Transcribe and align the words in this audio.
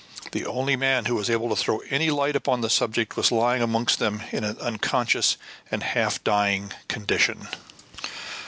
The 0.31 0.47
only 0.47 0.75
man 0.75 1.05
who 1.05 1.13
was 1.13 1.29
able 1.29 1.47
to 1.49 1.55
throw 1.55 1.77
any 1.91 2.09
light 2.09 2.35
upon 2.35 2.61
the 2.61 2.71
subject 2.71 3.15
was 3.15 3.31
lying 3.31 3.61
amongst 3.61 3.99
them 3.99 4.23
in 4.31 4.43
an 4.43 4.57
unconscious 4.57 5.37
and 5.69 5.83
half 5.83 6.23
dying 6.23 6.73
condition. 6.87 7.47